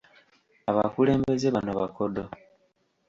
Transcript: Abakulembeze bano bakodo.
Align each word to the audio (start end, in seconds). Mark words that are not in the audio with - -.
Abakulembeze 0.69 1.47
bano 1.55 1.71
bakodo. 1.79 2.23